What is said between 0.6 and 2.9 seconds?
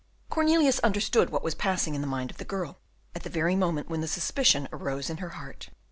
understood what was passing in the mind of the girl,